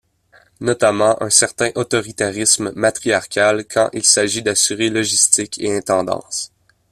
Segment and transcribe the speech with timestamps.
[0.61, 6.51] Notamment un certain autoritarisme matriarcal quand il s’agit d’assurer logistique et intendance.